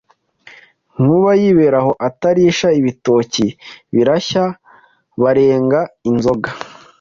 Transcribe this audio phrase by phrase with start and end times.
[1.01, 3.45] Nkuba yibera aho Atarisha ibitoki
[3.95, 6.49] birashyabarenga Inzoga